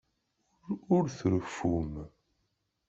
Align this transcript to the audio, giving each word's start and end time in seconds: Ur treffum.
Ur 0.95 1.03
treffum. 1.17 1.93